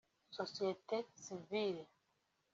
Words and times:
Sosiyete 0.37 0.97
sivile 1.21 1.83